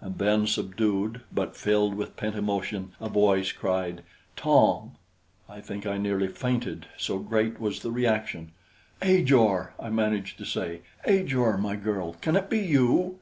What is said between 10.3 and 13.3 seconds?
to say. "Ajor, my girl, can it be you?"